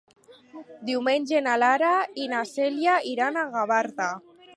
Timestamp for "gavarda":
3.53-4.09